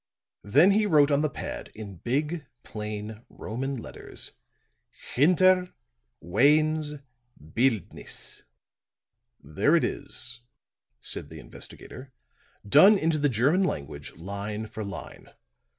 [0.43, 4.31] Then he wrote on the pad in big, plain Roman letters:
[5.13, 5.75] HINTER
[6.21, 6.95] WAYNE'S
[7.53, 8.41] BILDNISSE
[9.43, 10.39] "There it is,"
[11.01, 12.11] said the investigator,
[12.67, 15.35] "done into the German language, line for line.